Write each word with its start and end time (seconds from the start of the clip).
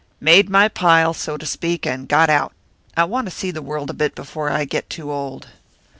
"Made 0.19 0.49
my 0.49 0.67
pile, 0.67 1.13
so 1.13 1.37
to 1.37 1.45
speak, 1.45 1.85
and 1.85 2.09
got 2.09 2.27
out. 2.27 2.55
I 2.97 3.03
want 3.03 3.27
to 3.27 3.31
see 3.31 3.51
the 3.51 3.61
world 3.61 3.91
a 3.91 3.93
bit 3.93 4.15
before 4.15 4.49
I 4.49 4.65
get 4.65 4.89
too 4.89 5.11
old." 5.11 5.49